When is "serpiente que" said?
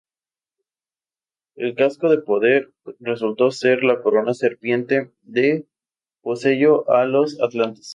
4.33-5.67